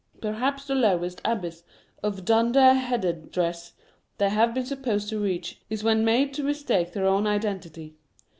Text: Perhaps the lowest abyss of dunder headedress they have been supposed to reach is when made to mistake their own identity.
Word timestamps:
Perhaps 0.19 0.65
the 0.65 0.73
lowest 0.73 1.21
abyss 1.23 1.63
of 2.01 2.25
dunder 2.25 2.73
headedress 2.73 3.73
they 4.17 4.29
have 4.29 4.51
been 4.51 4.65
supposed 4.65 5.09
to 5.09 5.21
reach 5.21 5.61
is 5.69 5.83
when 5.83 6.03
made 6.03 6.33
to 6.33 6.41
mistake 6.41 6.93
their 6.93 7.05
own 7.05 7.27
identity. 7.27 7.93